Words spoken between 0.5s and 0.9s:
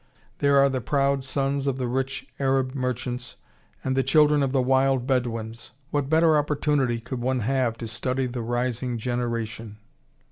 are the